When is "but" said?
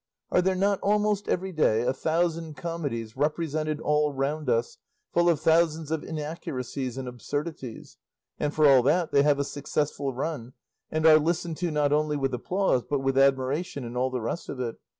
12.81-13.01